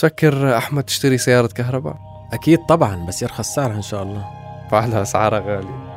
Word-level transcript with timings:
تفكر 0.00 0.56
أحمد 0.56 0.82
تشتري 0.82 1.18
سيارة 1.18 1.46
كهرباء؟ 1.46 1.96
أكيد 2.32 2.58
طبعا 2.66 3.06
بس 3.06 3.22
يرخص 3.22 3.54
سعرها 3.54 3.76
إن 3.76 3.82
شاء 3.82 4.02
الله. 4.02 4.26
فعلا 4.70 5.02
اسعارها 5.02 5.40
غالية. 5.40 5.96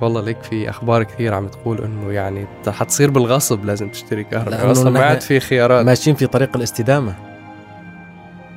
والله 0.00 0.20
ليك 0.20 0.42
في 0.42 0.70
أخبار 0.70 1.02
كثير 1.02 1.34
عم 1.34 1.48
تقول 1.48 1.84
إنه 1.84 2.12
يعني 2.12 2.46
حتصير 2.68 3.10
بالغصب 3.10 3.64
لازم 3.64 3.88
تشتري 3.88 4.24
كهرباء. 4.24 4.70
أصلا 4.70 4.90
ما 4.90 5.04
عاد 5.04 5.20
في 5.20 5.40
خيارات. 5.40 5.86
ماشيين 5.86 6.16
في 6.16 6.26
طريق 6.26 6.56
الاستدامة. 6.56 7.14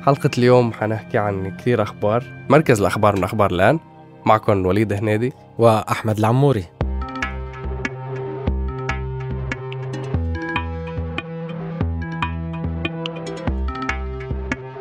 حلقة 0.06 0.30
اليوم 0.38 0.72
حنحكي 0.72 1.18
عن 1.18 1.56
كثير 1.56 1.82
أخبار. 1.82 2.24
مركز 2.48 2.80
الأخبار 2.80 3.16
من 3.16 3.24
أخبار 3.24 3.50
الآن. 3.50 3.78
معكم 4.26 4.66
وليد 4.66 4.92
هنيدي. 4.92 5.32
وأحمد 5.58 6.18
العموري. 6.18 6.64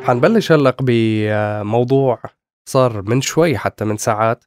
حنبلش 0.05 0.51
هلق 0.51 0.75
بموضوع 0.81 2.19
صار 2.69 3.01
من 3.01 3.21
شوي 3.21 3.57
حتى 3.57 3.85
من 3.85 3.97
ساعات 3.97 4.43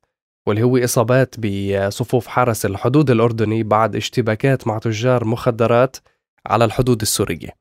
واللي 0.47 0.63
هو 0.63 0.77
إصابات 0.79 1.35
بصفوف 1.41 2.27
حرس 2.27 2.67
الحدود 2.67 3.11
الأردني 3.11 3.63
بعد 3.63 3.97
اشتباكات 3.97 4.67
مع 4.67 4.79
تجار 4.79 5.25
مخدرات 5.25 5.97
على 6.47 6.65
الحدود 6.65 7.01
السورية. 7.01 7.58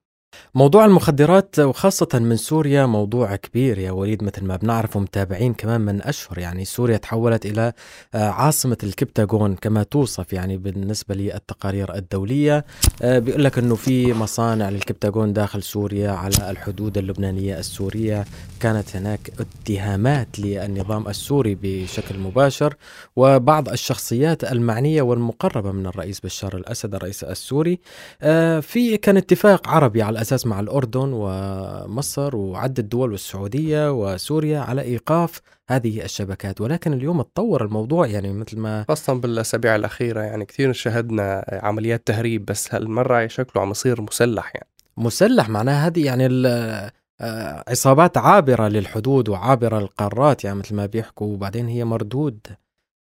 موضوع 0.55 0.85
المخدرات 0.85 1.59
وخاصة 1.59 2.07
من 2.13 2.37
سوريا 2.37 2.85
موضوع 2.85 3.35
كبير 3.35 3.77
يا 3.77 3.91
وليد 3.91 4.23
مثل 4.23 4.45
ما 4.45 4.55
بنعرف 4.55 4.95
ومتابعين 4.95 5.53
كمان 5.53 5.81
من 5.81 6.01
أشهر 6.01 6.37
يعني 6.37 6.65
سوريا 6.65 6.97
تحولت 6.97 7.45
إلى 7.45 7.73
آه، 8.15 8.29
عاصمة 8.29 8.77
الكبتاغون 8.83 9.55
كما 9.55 9.83
توصف 9.83 10.33
يعني 10.33 10.57
بالنسبة 10.57 11.15
للتقارير 11.15 11.95
الدولية. 11.95 12.65
آه، 13.01 13.19
بيقول 13.19 13.43
لك 13.43 13.57
أنه 13.57 13.75
في 13.75 14.13
مصانع 14.13 14.69
للكبتاغون 14.69 15.33
داخل 15.33 15.63
سوريا 15.63 16.11
على 16.11 16.51
الحدود 16.51 16.97
اللبنانية 16.97 17.59
السورية. 17.59 18.25
كانت 18.59 18.95
هناك 18.95 19.31
اتهامات 19.39 20.39
للنظام 20.39 21.07
السوري 21.07 21.57
بشكل 21.61 22.17
مباشر 22.17 22.75
وبعض 23.15 23.69
الشخصيات 23.69 24.43
المعنية 24.43 25.01
والمقربة 25.01 25.71
من 25.71 25.85
الرئيس 25.85 26.19
بشار 26.19 26.57
الأسد 26.57 26.95
الرئيس 26.95 27.23
السوري 27.23 27.79
آه، 28.21 28.59
في 28.59 28.97
كان 28.97 29.17
اتفاق 29.17 29.67
عربي 29.67 30.01
على 30.01 30.21
الأساس 30.27 30.47
مع 30.47 30.59
الأردن 30.59 31.09
ومصر 31.13 32.35
وعدة 32.35 32.83
دول 32.83 33.11
والسعودية 33.11 33.91
وسوريا 33.91 34.59
على 34.59 34.81
إيقاف 34.81 35.41
هذه 35.69 36.03
الشبكات. 36.03 36.61
ولكن 36.61 36.93
اليوم 36.93 37.21
تطور 37.21 37.65
الموضوع 37.65 38.07
يعني 38.07 38.33
مثل 38.33 38.59
ما 38.59 38.85
خاصة 38.87 39.13
بالأسابيع 39.13 39.75
الأخيرة 39.75 40.21
يعني 40.21 40.45
كثير 40.45 40.73
شهدنا 40.73 41.45
عمليات 41.63 42.07
تهريب 42.07 42.45
بس 42.45 42.75
هالمرة 42.75 43.27
شكله 43.27 43.61
عم 43.61 43.71
يصير 43.71 44.01
مسلح 44.01 44.51
يعني. 44.55 44.67
مسلح 44.97 45.49
معناها 45.49 45.87
هذه 45.87 46.05
يعني 46.05 46.47
آه، 46.47 47.63
عصابات 47.67 48.17
عابرة 48.17 48.67
للحدود 48.67 49.29
وعابرة 49.29 49.79
للقارات 49.79 50.43
يعني 50.43 50.59
مثل 50.59 50.75
ما 50.75 50.85
بيحكوا 50.85 51.33
وبعدين 51.33 51.67
هي 51.67 51.85
مردود 51.85 52.39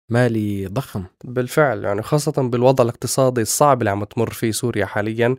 مالي 0.10 0.68
ضخم. 0.68 1.04
بالفعل 1.24 1.84
يعني 1.84 2.02
خاصة 2.02 2.32
بالوضع 2.32 2.84
الاقتصادي 2.84 3.42
الصعب 3.42 3.82
اللي 3.82 3.90
عم 3.90 4.04
تمر 4.04 4.30
فيه 4.30 4.52
سوريا 4.52 4.86
حاليا. 4.86 5.36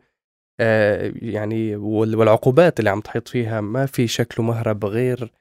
يعني 1.23 1.77
وال- 1.77 2.17
والعقوبات 2.17 2.79
اللي 2.79 2.91
عم 2.91 3.01
تحيط 3.01 3.29
فيها 3.29 3.61
ما 3.61 3.87
في 3.87 4.07
شكله 4.07 4.45
مهرب 4.47 4.85
غير 4.85 5.33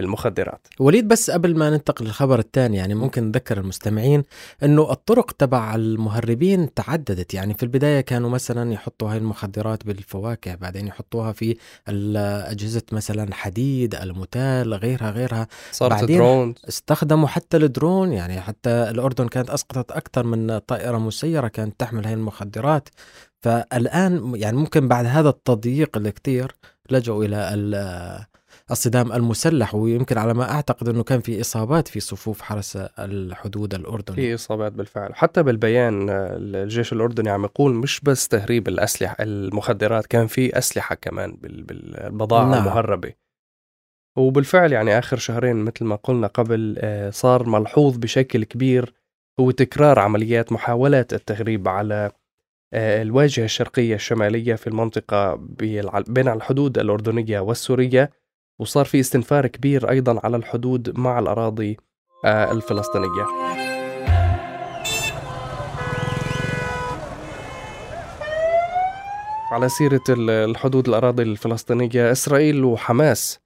المخدرات. 0.00 0.66
وليد 0.80 1.08
بس 1.08 1.30
قبل 1.30 1.56
ما 1.58 1.70
ننتقل 1.70 2.04
للخبر 2.04 2.38
الثاني 2.38 2.76
يعني 2.76 2.94
ممكن 2.94 3.24
نذكر 3.28 3.58
المستمعين 3.58 4.22
إنه 4.62 4.92
الطرق 4.92 5.32
تبع 5.32 5.74
المهربين 5.74 6.74
تعددت. 6.74 7.34
يعني 7.34 7.54
في 7.54 7.62
البداية 7.62 8.00
كانوا 8.00 8.30
مثلا 8.30 8.72
يحطوا 8.72 9.12
هاي 9.12 9.16
المخدرات 9.18 9.86
بالفواكه 9.86 10.54
بعدين 10.54 10.86
يحطوها 10.86 11.32
في 11.32 11.56
اجهزه 11.88 12.82
مثلا 12.92 13.34
حديد 13.34 13.94
المتال 13.94 14.74
غيرها 14.74 15.10
غيرها. 15.10 15.48
صارت 15.72 15.92
بعدين 15.92 16.18
درون. 16.18 16.54
استخدموا 16.68 17.28
حتى 17.28 17.56
الدرون. 17.56 18.12
يعني 18.12 18.40
حتى 18.40 18.70
الأردن 18.70 19.28
كانت 19.28 19.50
أسقطت 19.50 19.92
أكثر 19.92 20.26
من 20.26 20.58
طائرة 20.58 20.98
مسيرة 20.98 21.48
كانت 21.48 21.74
تحمل 21.80 22.06
هاي 22.06 22.14
المخدرات. 22.14 22.88
فالآن 23.40 24.32
يعني 24.34 24.56
ممكن 24.56 24.88
بعد 24.88 25.06
هذا 25.06 25.28
التضييق 25.28 25.96
الكثير 25.96 26.56
لجأوا 26.90 27.24
إلى 27.24 27.54
ال- 27.54 28.24
الصدام 28.70 29.12
المسلح 29.12 29.74
ويمكن 29.74 30.18
على 30.18 30.34
ما 30.34 30.50
أعتقد 30.50 30.88
أنه 30.88 31.02
كان 31.02 31.20
في 31.20 31.40
إصابات 31.40 31.88
في 31.88 32.00
صفوف 32.00 32.42
حرس 32.42 32.76
الحدود 32.98 33.74
الأردني. 33.74 34.16
في 34.16 34.34
إصابات 34.34 34.72
بالفعل. 34.72 35.14
حتى 35.14 35.42
بالبيان 35.42 36.06
الجيش 36.10 36.92
الأردني 36.92 37.30
عم 37.30 37.44
يقول 37.44 37.74
مش 37.74 38.00
بس 38.00 38.28
تهريب 38.28 38.68
الأسلحة 38.68 39.16
المخدرات 39.20 40.06
كان 40.06 40.26
في 40.26 40.58
أسلحة 40.58 40.94
كمان 40.94 41.36
بال- 41.42 41.62
بالبضاعة 41.62 42.44
نعم. 42.50 42.62
المهربة. 42.62 43.12
وبالفعل 44.16 44.72
يعني 44.72 44.98
آخر 44.98 45.16
شهرين 45.16 45.56
مثل 45.56 45.84
ما 45.84 45.96
قلنا 45.96 46.26
قبل 46.26 46.74
آه، 46.78 47.10
صار 47.10 47.48
ملحوظ 47.48 47.96
بشكل 47.96 48.44
كبير 48.44 48.92
هو 49.40 49.50
تكرار 49.50 49.98
عمليات 49.98 50.52
محاولات 50.52 51.12
التهريب 51.12 51.68
على 51.68 52.10
آه، 52.72 53.02
الواجهة 53.02 53.44
الشرقية 53.44 53.94
الشمالية 53.94 54.54
في 54.54 54.66
المنطقة 54.66 55.34
بالع- 55.34 56.04
بين 56.08 56.28
الحدود 56.28 56.78
الأردنية 56.78 57.40
والسورية. 57.40 58.10
وصار 58.60 58.84
في 58.84 59.00
استنفار 59.00 59.46
كبير 59.46 59.90
أيضا 59.90 60.20
على 60.24 60.36
الحدود 60.36 60.98
مع 60.98 61.18
الأراضي 61.18 61.76
آه، 62.24 62.52
الفلسطينية. 62.52 63.26
على 69.52 69.68
سيرة 69.68 70.00
ال- 70.08 70.30
الحدود 70.30 70.88
الأراضي 70.88 71.22
الفلسطينية 71.22 72.12
إسرائيل 72.12 72.64
وحماس 72.64 73.40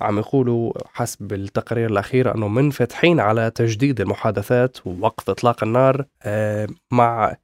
عم 0.00 0.18
يقولوا 0.18 0.72
حسب 0.92 1.32
التقارير 1.32 1.90
الأخيرة 1.90 2.34
أنه 2.34 2.48
منفتحين 2.48 3.20
على 3.20 3.50
تجديد 3.50 4.00
المحادثات 4.00 4.86
ووقف 4.86 5.30
إطلاق 5.30 5.64
النار 5.64 6.04
آه، 6.22 6.68
مع 6.90 7.36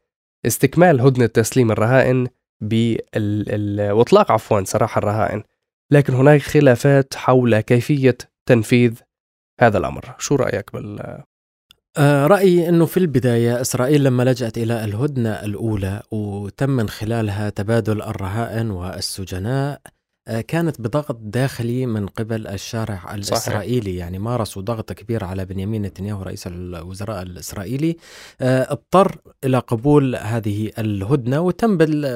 استكمال 0.47 1.01
هدنة 1.01 1.27
تسليم 1.27 1.71
الرهائن 1.73 2.27
بال 2.61 2.99
ال- 3.17 3.93
وإطلاق 3.93 4.33
عفوا 4.33 4.65
سراح 4.65 4.99
الرهائن. 4.99 5.43
لكن 5.91 6.15
هناك 6.15 6.43
خلافات 6.43 7.15
حول 7.17 7.61
كيفية 7.61 8.19
تنفيذ 8.49 8.95
هذا 9.61 9.79
الأمر. 9.79 10.15
شو 10.19 10.35
رأيك 10.35 10.73
بال؟ 10.73 11.23
آه، 11.99 12.27
رأيي 12.27 12.69
أنه 12.69 12.87
في 12.87 12.97
البداية 12.97 13.61
إسرائيل 13.61 14.05
لما 14.05 14.23
لجأت 14.23 14.59
إلى 14.59 14.85
الهدنة 14.85 15.31
الأولى 15.31 16.03
وتم 16.11 16.71
من 16.71 16.89
خلالها 16.89 17.51
تبادل 17.51 18.03
الرهائن 18.03 18.71
والسجناء 18.71 19.81
آه، 20.29 20.41
كانت 20.41 20.81
بضغط 20.81 21.19
داخلي 21.21 21.87
من 21.87 22.07
قبل 22.07 22.47
الشارع 22.47 23.15
الإسرائيلي. 23.15 23.97
يعني 23.97 24.19
مارسوا 24.19 24.63
ضغط 24.63 24.93
كبير 24.93 25.25
على 25.25 25.45
بنيامين 25.45 25.83
نتنياهو 25.83 26.23
رئيس 26.23 26.47
الوزراء 26.47 27.23
الإسرائيلي 27.23 27.97
آه، 28.41 28.73
اضطر 28.73 29.19
إلى 29.45 29.59
قبول 29.59 30.17
هذه 30.17 30.71
الهدنة 30.79 31.41
وتم 31.41 31.71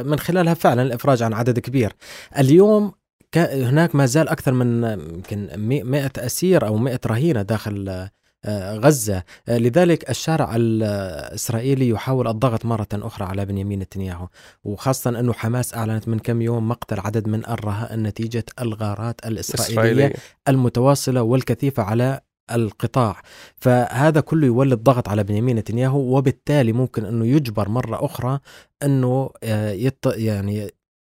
من 0.06 0.18
خلالها 0.18 0.54
فعلا 0.54 0.82
الإفراج 0.82 1.22
عن 1.22 1.32
عدد 1.32 1.58
كبير. 1.58 1.92
اليوم 2.38 2.92
هناك 3.36 3.94
ما 3.94 4.06
زال 4.06 4.28
أكثر 4.28 4.52
من 4.52 4.84
يمكن 5.14 5.48
100 5.56 6.10
أسير 6.18 6.66
أو 6.66 6.76
100 6.76 7.00
رهينة 7.06 7.42
داخل 7.42 8.08
آه، 8.44 8.76
غزة. 8.76 9.22
آه، 9.48 9.58
لذلك 9.58 10.10
الشارع 10.10 10.56
الإسرائيلي 10.56 11.88
يحاول 11.88 12.28
الضغط 12.28 12.64
مرة 12.64 12.88
أخرى 12.92 13.26
على 13.26 13.46
بنيامين 13.46 13.78
نتنياهو 13.78 14.28
وخاصة 14.64 15.10
أنه 15.20 15.32
حماس 15.32 15.74
أعلنت 15.74 16.08
من 16.08 16.18
كم 16.18 16.42
يوم 16.42 16.68
مقتل 16.68 17.00
عدد 17.00 17.28
من 17.28 17.46
الرهائن 17.46 18.02
نتيجة 18.02 18.44
الغارات 18.60 19.26
الإسرائيلية 19.26 19.72
إسرائيلية. 19.72 20.12
المتواصلة 20.48 21.22
والكثيفة 21.22 21.82
على 21.82 22.20
القطاع. 22.50 23.22
فهذا 23.56 24.20
كله 24.20 24.46
يولد 24.46 24.78
ضغط 24.78 25.08
على 25.08 25.24
بنيامين 25.24 25.56
نتنياهو 25.56 26.16
وبالتالي 26.16 26.72
ممكن 26.72 27.04
أنه 27.04 27.26
يجبر 27.26 27.68
مرة 27.68 28.04
أخرى 28.04 28.38
أنه 28.82 29.30
آه، 29.42 29.72
يط 29.72 30.06
يعني 30.06 30.70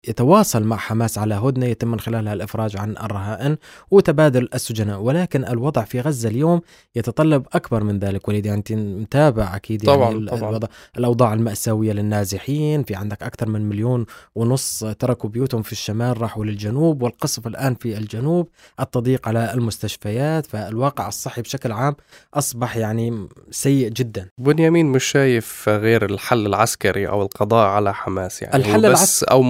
يتواصل 0.08 0.64
مع 0.64 0.78
حماس 0.78 1.18
على 1.18 1.36
هدنة 1.36 1.66
يتم 1.66 1.88
من 1.88 2.00
خلالها 2.00 2.34
الإفراج 2.34 2.78
عن 2.78 2.98
الرهائن 2.98 3.58
وتبادل 3.92 4.50
السجناء 4.54 5.00
ولكن 5.00 5.46
الوضع 5.46 5.84
في 5.84 6.02
غزة 6.02 6.30
اليوم 6.30 6.62
يتطلب 6.96 7.46
أكبر 7.54 7.84
من 7.84 8.00
ذلك. 8.00 8.28
وليد 8.28 8.46
يعني 8.46 8.58
أنت 8.58 8.72
متابع 8.74 9.56
أكيد 9.56 9.84
يعني 9.84 9.98
طبعاً، 9.98 10.28
طبعاً. 10.30 10.50
الوضع 10.50 10.68
الأوضاع 10.98 11.34
المأساوية 11.34 11.92
للنازحين 11.92 12.84
في 12.84 12.96
عندك 12.96 13.24
أكثر 13.24 13.50
من 13.50 13.70
مليون 13.70 14.06
ونص 14.36 14.84
تركوا 15.00 15.30
بيوتهم 15.30 15.62
في 15.62 15.72
الشمال 15.72 16.22
راحوا 16.22 16.46
للجنوب 16.46 17.02
والقصف 17.02 17.48
الآن 17.48 17.76
في 17.76 17.98
الجنوب 17.98 18.50
التضييق 18.80 19.28
على 19.28 19.54
المستشفيات 19.54 20.46
فالواقع 20.46 21.08
الصحي 21.08 21.42
بشكل 21.42 21.72
عام 21.72 21.96
أصبح 22.34 22.78
يعني 22.78 23.28
سيء 23.52 23.90
جدا. 23.90 24.28
بنيامين 24.38 24.86
مش 24.86 25.04
شايف 25.04 25.70
غير 25.70 26.06
الحل 26.06 26.46
العسكري 26.46 27.08
أو 27.08 27.22
القضاء 27.22 27.68
على 27.68 27.94
حماس 27.94 28.42
يعني. 28.42 28.56
الحل 28.56 28.86
هو 28.86 28.92
بس 28.92 29.24
أو 29.24 29.42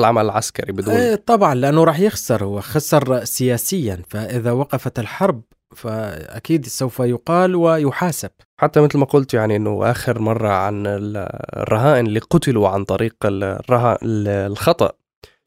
مواصله 0.00 0.10
العمل 0.10 0.24
العسكري 0.30 0.72
بدون. 0.72 0.94
إيه 0.94 1.14
طبعا 1.14 1.54
لأنه 1.54 1.84
راح 1.84 2.00
يخسر 2.00 2.44
وخسر 2.44 3.24
سياسيا 3.24 4.02
فإذا 4.08 4.52
وقفت 4.52 4.98
الحرب 4.98 5.42
فأكيد 5.76 6.66
سوف 6.66 7.00
يقال 7.00 7.54
ويحاسب. 7.56 8.30
حتى 8.60 8.80
مثل 8.80 8.98
ما 8.98 9.04
قلت 9.04 9.34
يعني 9.34 9.56
إنه 9.56 9.90
آخر 9.90 10.18
مرة 10.18 10.48
عن 10.48 10.86
ال- 10.86 11.28
الرهائن 11.62 12.06
اللي 12.06 12.20
قتلوا 12.20 12.68
عن 12.68 12.84
طريق 12.84 13.14
الرها 13.24 13.98
الخطأ 14.02 14.92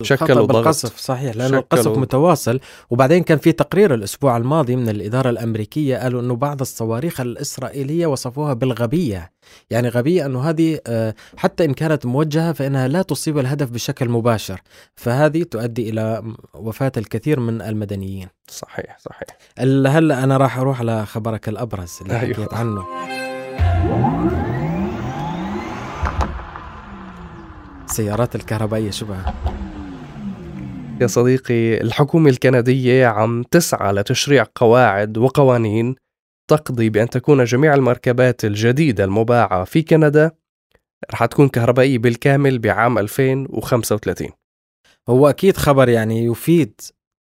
شكلوا 0.03 0.45
ضغط 0.45 0.55
بالقصف 0.55 0.97
صحيح 0.97 1.35
لأنه 1.35 1.57
القصف 1.57 1.97
متواصل. 1.97 2.59
وبعدين 2.89 3.23
كان 3.23 3.37
في 3.37 3.51
تقرير 3.51 3.93
الأسبوع 3.93 4.37
الماضي 4.37 4.75
من 4.75 4.89
الإدارة 4.89 5.29
الأمريكية 5.29 5.97
قالوا 5.97 6.21
إنه 6.21 6.35
بعض 6.35 6.61
الصواريخ 6.61 7.21
الإسرائيلية 7.21 8.07
وصفوها 8.07 8.53
بالغبية. 8.53 9.31
يعني 9.69 9.89
غبية 9.89 10.25
إنه 10.25 10.49
هذه 10.49 10.79
آه، 10.87 11.15
حتى 11.37 11.65
إن 11.65 11.73
كانت 11.73 12.05
موجهة 12.05 12.53
فإنها 12.53 12.87
لا 12.87 13.01
تصيب 13.01 13.37
الهدف 13.37 13.69
بشكل 13.69 14.09
مباشر. 14.09 14.61
فهذه 14.95 15.43
تؤدي 15.43 15.89
إلى 15.89 16.23
وفاة 16.53 16.91
الكثير 16.97 17.39
من 17.39 17.61
المدنيين. 17.61 18.27
صحيح 18.49 18.97
صحيح. 18.99 19.37
هلا 19.87 20.23
أنا 20.23 20.37
راح 20.37 20.57
أروح 20.57 20.79
على 20.79 21.05
خبرك 21.05 21.49
الأبرز 21.49 21.91
اللي 22.01 22.19
أيوه. 22.19 22.33
حكيت 22.33 22.53
عنه؟ 22.53 22.85
السيارات 27.89 28.35
الكهربائية 28.35 28.91
بقى؟ 29.01 29.33
يا 31.01 31.07
صديقي 31.07 31.81
الحكومة 31.81 32.29
الكندية 32.29 33.07
عم 33.07 33.43
تسعى 33.51 33.93
لتشريع 33.93 34.45
قواعد 34.55 35.17
وقوانين 35.17 35.95
تقضي 36.49 36.89
بأن 36.89 37.09
تكون 37.09 37.43
جميع 37.43 37.73
المركبات 37.73 38.45
الجديدة 38.45 39.03
المباعة 39.03 39.63
في 39.63 39.81
كندا 39.81 40.31
رح 41.13 41.25
تكون 41.25 41.47
كهربائية 41.49 41.97
بالكامل 41.97 42.59
بعام 42.59 42.97
2035 42.97 44.27
هو 45.09 45.29
أكيد 45.29 45.57
خبر 45.57 45.89
يعني 45.89 46.25
يفيد 46.25 46.81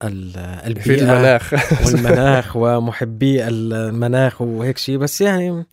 ال- 0.03 0.31
في 0.33 0.67
البيئة 0.67 1.01
المناخ. 1.13 1.53
والمناخ 1.85 2.55
ومحبي 2.55 3.47
المناخ 3.47 4.41
وهيك 4.41 4.77
شيء 4.77 4.97
بس 4.97 5.21
يعني 5.21 5.65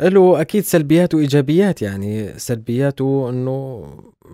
له 0.00 0.40
أكيد 0.40 0.64
سلبيات 0.64 1.14
وإيجابيات 1.14 1.82
يعني 1.82 2.38
سلبياته 2.38 3.30
إنه 3.30 3.86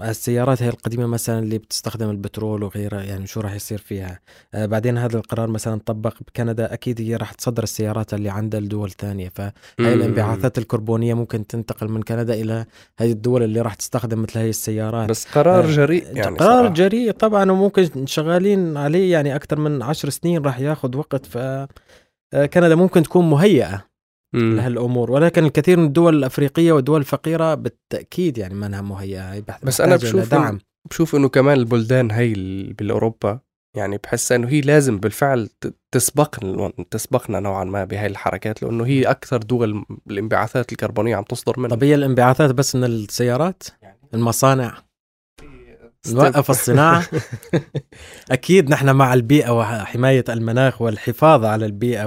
السيارات 0.02 0.62
هي 0.62 0.68
القديمة 0.68 1.06
مثلا 1.06 1.38
اللي 1.38 1.58
بتستخدم 1.58 2.10
البترول 2.10 2.62
وغيرها 2.62 3.02
يعني 3.02 3.26
شو 3.26 3.40
راح 3.40 3.54
يصير 3.54 3.78
فيها؟ 3.78 4.20
آه 4.54 4.66
بعدين 4.66 4.98
هذا 4.98 5.16
القرار 5.16 5.48
مثلا 5.48 5.80
طبق 5.86 6.14
بكندا 6.28 6.72
أكيد 6.74 7.00
هي 7.00 7.16
راح 7.16 7.32
تصدر 7.32 7.62
السيارات 7.62 8.14
اللي 8.14 8.28
عندها 8.28 8.60
الدول 8.60 8.88
الثانية 8.88 9.28
فهي 9.28 9.52
الانبعاثات 9.78 10.58
الكربونية 10.58 11.14
ممكن 11.14 11.46
تنتقل 11.46 11.88
من 11.88 12.02
كندا 12.02 12.34
إلى 12.34 12.64
هذه 12.98 13.12
الدول 13.12 13.42
اللي 13.42 13.60
راح 13.60 13.74
تستخدم 13.74 14.22
مثل 14.22 14.38
هي 14.38 14.48
السيارات. 14.48 15.08
بس 15.08 15.26
قرار 15.26 15.64
آه، 15.64 15.70
جريء 15.70 16.06
يعني 16.16 16.36
قرار 16.36 16.58
صراحة. 16.58 16.74
جريء 16.74 17.10
طبعا 17.10 17.52
وممكن 17.52 18.06
شغالين 18.06 18.76
عليه 18.76 19.12
يعني 19.12 19.36
أكثر 19.36 19.60
من 19.60 19.82
عشر 19.82 20.10
سنين 20.10 20.42
راح 20.42 20.60
ياخذ 20.60 20.96
وقت. 20.96 21.26
ف 21.26 21.36
آه، 21.36 22.46
كندا 22.46 22.74
ممكن 22.74 23.02
تكون 23.02 23.30
مهيئة. 23.30 23.93
لهالأمور. 24.34 25.10
ولكن 25.10 25.44
الكثير 25.44 25.78
من 25.78 25.84
الدول 25.86 26.14
الأفريقية 26.16 26.72
والدول 26.72 27.00
الفقيرة 27.00 27.54
بالتأكيد 27.54 28.38
يعني 28.38 28.54
ما 28.54 28.66
انها 28.66 28.82
مهيئه 28.82 29.32
هي 29.32 29.40
بح- 29.40 29.60
بس 29.62 29.80
إلى 29.80 29.96
بشوف 29.98 30.30
دعم. 30.30 30.58
بشوف 30.90 31.14
إنه 31.14 31.28
كمان 31.28 31.58
البلدان 31.58 32.10
هي 32.10 32.32
ال- 32.32 32.72
بالأوروبا 32.72 33.40
يعني 33.76 33.98
بحس 34.04 34.32
إنه 34.32 34.48
هي 34.48 34.60
لازم 34.60 34.98
بالفعل 34.98 35.48
تسبقنا 35.92 36.72
تسبقنا 36.90 37.40
نوعا 37.40 37.64
ما 37.64 37.84
بهاي 37.84 38.06
الحركات 38.06 38.62
لأنه 38.62 38.86
هي 38.86 39.02
أكثر 39.02 39.36
دول 39.38 39.84
الانبعاثات 40.10 40.72
الكربونية 40.72 41.16
عم 41.16 41.22
تصدر 41.22 41.60
منها. 41.60 41.76
طب 41.76 41.84
هي 41.84 41.94
الانبعاثات 41.94 42.50
بس 42.50 42.76
من 42.76 42.84
السيارات؟ 42.84 43.62
المصانع. 44.14 44.74
نوقف 46.08 46.50
الصناعة. 46.50 47.06
أكيد 48.30 48.70
نحن 48.70 48.90
مع 48.90 49.14
البيئة 49.14 49.58
وحماية 49.58 50.24
المناخ 50.28 50.82
والحفاظ 50.82 51.44
على 51.44 51.66
البيئة 51.66 52.06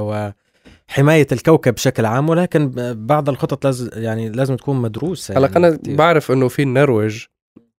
وحمايه 0.89 1.27
الكوكب 1.31 1.73
بشكل 1.73 2.05
عام 2.05 2.29
ولكن 2.29 2.71
بعض 3.05 3.29
الخطط 3.29 3.65
لازم 3.65 3.89
يعني 3.93 4.29
لازم 4.29 4.55
تكون 4.55 4.75
مدروسة 4.81 5.37
هلأ 5.37 5.47
يعني 5.47 5.57
أنا 5.57 5.75
كتير. 5.75 5.95
بعرف 5.95 6.31
إنه 6.31 6.47
في 6.47 6.61
النرويج 6.61 7.23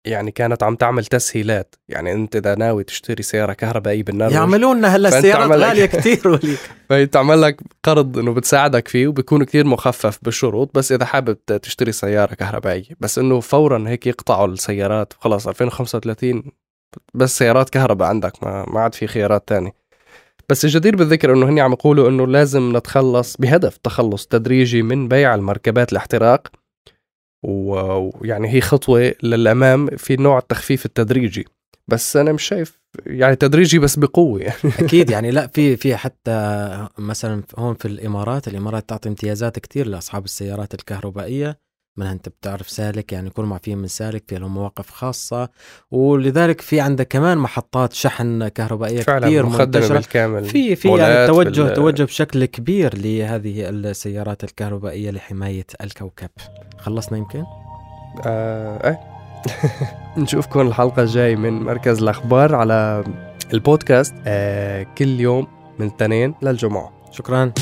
يعني 0.05 0.31
كانت 0.31 0.63
عم 0.63 0.77
تعمل 0.77 1.05
تسهيلات. 1.05 1.75
يعني 1.89 2.13
أنت 2.13 2.37
إذا 2.37 2.55
ناوي 2.55 2.85
تشتري 2.85 3.23
سيارة 3.23 3.53
كهربائية 3.53 4.03
بالنرويج 4.03 4.35
يعملوا 4.35 4.75
لنا 4.75 4.89
هلا 4.89 5.19
السيارات 5.19 5.51
غالية 5.51 5.87
كثير 5.97 6.29
وليك. 6.29 6.59
فهي 6.89 7.07
تعمل 7.07 7.43
لك 7.43 7.61
قرض 7.85 8.19
إنه 8.19 8.35
بتساعدك 8.35 8.89
فيه 8.89 9.09
وبيكون 9.09 9.45
كتير 9.45 9.67
مخفف 9.67 10.19
بالشروط. 10.23 10.71
بس 10.75 10.93
إذا 10.93 11.05
حابب 11.05 11.45
تشتري 11.63 11.93
سيارة 11.93 12.35
كهربائية 12.35 12.89
بس 13.01 13.19
إنه 13.19 13.41
فورا 13.41 13.89
هيك 13.89 14.07
يقطعوا 14.07 14.47
السيارات. 14.47 15.13
خلاص 15.19 15.49
2035 15.49 16.43
بس 17.15 17.39
سيارات 17.39 17.71
كهرباء 17.71 18.09
عندك 18.09 18.45
ما 18.45 18.67
ما 18.69 18.81
عاد 18.81 18.95
في 18.95 19.07
خيارات 19.07 19.49
تانية. 19.49 19.88
بس 20.51 20.65
الجدير 20.65 20.97
بالذكر 20.97 21.33
إنه 21.33 21.49
هني 21.49 21.61
عم 21.61 21.73
يقولوا 21.73 22.09
إنه 22.09 22.27
لازم 22.27 22.77
نتخلص 22.77 23.37
بهدف 23.37 23.77
تخلص 23.77 24.27
تدريجي 24.27 24.83
من 24.83 25.09
بيع 25.09 25.35
المركبات 25.35 25.93
الاحتراق 25.93 26.49
ويعني 27.45 28.49
هي 28.49 28.61
خطوة 28.61 29.15
للأمام 29.23 29.87
في 29.87 30.17
نوع 30.17 30.39
التخفيف 30.39 30.87
التدريجي. 30.87 31.47
بس 31.89 32.17
أنا 32.17 32.33
مش 32.33 32.43
شايف 32.43 32.81
يعني 33.07 33.37
تدريجي 33.37 33.79
بس 33.79 33.97
بقوة 33.99 34.41
يعني. 34.41 34.73
أكيد 34.85 35.11
يعني 35.11 35.31
لا 35.31 35.47
في 35.47 35.77
في 35.77 35.97
حتى 36.05 36.89
مثلا 36.99 37.43
هون 37.59 37.75
في 37.75 37.89
الإمارات 37.89 38.49
الإمارات 38.49 38.89
تعطي 38.89 39.09
امتيازات 39.09 39.59
كثير 39.59 39.87
لأصحاب 39.87 40.25
السيارات 40.25 40.75
الكهربائية. 40.75 41.59
منها 41.99 42.13
أنت 42.13 42.29
بتعرف 42.29 42.69
سالك 42.71 43.13
يعني 43.13 43.31
كل 43.31 43.45
ما 43.45 43.59
في 43.59 43.75
من 43.75 43.87
سالك 43.87 44.25
في 44.29 44.37
لهم 44.39 44.55
مواقف 44.55 44.91
خاصة. 44.91 45.49
ولذلك 45.91 46.61
في 46.61 46.81
عندك 46.81 47.09
كمان 47.09 47.39
محطات 47.39 47.93
شحن 47.93 48.49
كهربائية 48.49 49.01
فعلا 49.03 49.27
كثير 49.27 49.47
منتشرة. 49.47 49.95
بالكامل. 49.95 50.45
في 50.45 50.77
في 50.77 50.89
يعني 50.89 51.27
توجه 51.27 51.63
بال- 51.63 51.75
توجه 51.75 52.03
بشكل 52.05 52.45
كبير 52.45 52.99
لهذه 52.99 53.69
السيارات 53.69 54.45
الكهربائية 54.45 55.11
لحماية 55.11 55.67
الكوكب. 55.81 56.31
خلصنا 56.79 57.19
يمكن؟ 57.19 57.45
آه 58.27 58.89
إيه. 58.89 59.01
نشوفكم 60.23 60.61
الحلقة 60.61 61.03
الجاي 61.03 61.37
من 61.37 61.53
مركز 61.63 62.03
الأخبار 62.03 62.55
على 62.55 63.05
البودكاست 63.53 64.15
آه 64.27 64.87
كل 64.99 65.21
يوم 65.21 65.47
من 65.79 65.87
الاثنين 65.87 66.35
للجمعة. 66.43 66.93
شكرا. 67.13 67.53